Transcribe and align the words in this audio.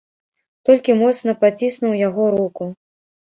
Толькі 0.69 0.95
моцна 1.01 1.35
паціснуў 1.45 1.93
яго 2.07 2.23
руку. 2.39 2.63